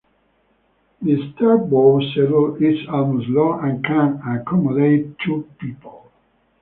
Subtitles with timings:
[1.03, 6.11] The starboard settee is almost long and can accommodate two people.